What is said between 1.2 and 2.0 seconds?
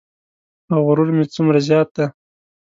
څومره زیات